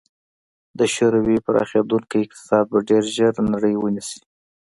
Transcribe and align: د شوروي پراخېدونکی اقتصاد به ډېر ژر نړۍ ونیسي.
د 0.79 0.81
شوروي 0.93 1.37
پراخېدونکی 1.45 2.17
اقتصاد 2.25 2.65
به 2.71 2.79
ډېر 2.89 3.03
ژر 3.15 3.33
نړۍ 3.53 3.75
ونیسي. 3.77 4.19